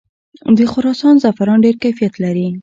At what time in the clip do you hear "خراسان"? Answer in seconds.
0.71-1.15